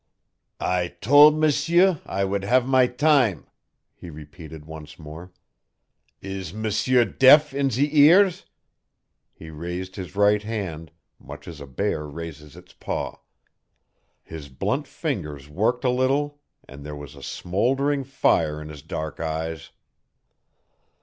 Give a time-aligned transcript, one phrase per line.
[0.59, 3.45] "I tol' M'sieur I would have my time,"
[3.93, 5.31] he repeated once more.
[6.23, 8.47] "Is M'sieur deaf in zee ears?"
[9.31, 13.17] He raised his right hand, much as a bear raises its paw;
[14.23, 19.19] his blunt fingers worked a little and there was a smoldering fire in his dark
[19.19, 19.69] eyes.